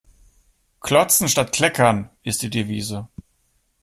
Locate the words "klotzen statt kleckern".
0.79-2.09